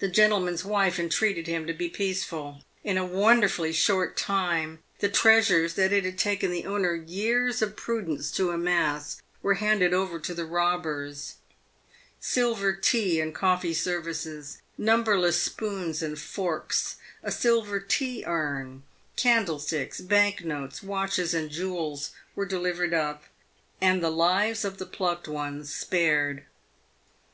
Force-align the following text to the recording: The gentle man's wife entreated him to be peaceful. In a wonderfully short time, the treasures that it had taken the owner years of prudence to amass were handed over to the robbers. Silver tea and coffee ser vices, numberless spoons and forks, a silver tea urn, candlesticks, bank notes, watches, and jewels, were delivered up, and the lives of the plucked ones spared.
The 0.00 0.08
gentle 0.08 0.38
man's 0.40 0.66
wife 0.66 0.98
entreated 0.98 1.46
him 1.46 1.66
to 1.66 1.72
be 1.72 1.88
peaceful. 1.88 2.60
In 2.82 2.98
a 2.98 3.06
wonderfully 3.06 3.72
short 3.72 4.18
time, 4.18 4.82
the 4.98 5.08
treasures 5.08 5.76
that 5.76 5.92
it 5.94 6.04
had 6.04 6.18
taken 6.18 6.50
the 6.50 6.66
owner 6.66 6.94
years 6.94 7.62
of 7.62 7.74
prudence 7.74 8.30
to 8.32 8.50
amass 8.50 9.22
were 9.40 9.54
handed 9.54 9.94
over 9.94 10.18
to 10.20 10.34
the 10.34 10.44
robbers. 10.44 11.36
Silver 12.20 12.74
tea 12.74 13.18
and 13.18 13.34
coffee 13.34 13.72
ser 13.72 14.02
vices, 14.02 14.58
numberless 14.76 15.40
spoons 15.40 16.02
and 16.02 16.18
forks, 16.18 16.96
a 17.22 17.32
silver 17.32 17.80
tea 17.80 18.24
urn, 18.26 18.82
candlesticks, 19.16 20.02
bank 20.02 20.44
notes, 20.44 20.82
watches, 20.82 21.32
and 21.32 21.48
jewels, 21.50 22.10
were 22.36 22.44
delivered 22.44 22.92
up, 22.92 23.24
and 23.80 24.02
the 24.04 24.10
lives 24.10 24.66
of 24.66 24.76
the 24.76 24.84
plucked 24.84 25.26
ones 25.28 25.72
spared. 25.74 26.44